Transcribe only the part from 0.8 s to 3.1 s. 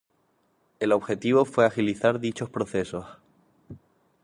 objetivo fue agilizar dichos procesos.